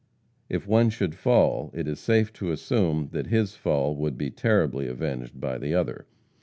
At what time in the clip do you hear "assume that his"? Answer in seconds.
2.51-3.55